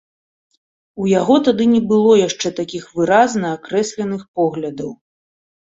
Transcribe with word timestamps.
У 1.03 1.09
яго 1.19 1.35
тады 1.47 1.67
не 1.75 1.81
было 1.93 2.15
яшчэ 2.27 2.55
такіх 2.61 2.83
выразна 2.97 3.47
акрэсленых 3.61 4.29
поглядаў. 4.41 4.91